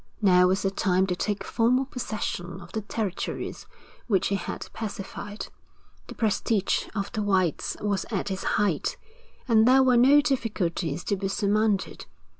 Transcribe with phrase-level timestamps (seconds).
[0.19, 3.67] Now was the time to take formal possession of the territories
[4.07, 5.49] which he had pacified:
[6.07, 8.97] the prestige of the whites was at its height,
[9.47, 12.07] and there were no difficulties to be surmounted.